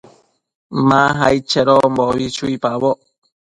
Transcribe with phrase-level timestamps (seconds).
[0.87, 2.03] Ma aid chedonbo
[2.35, 2.97] chuipaboc